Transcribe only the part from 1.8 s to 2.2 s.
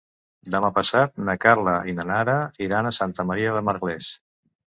i na